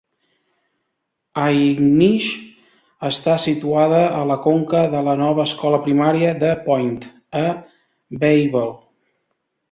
[1.41, 2.29] Aignish
[3.09, 6.97] està situada a la conca de la nova escola primària de Point,
[7.43, 7.45] a
[8.25, 8.63] Bayble.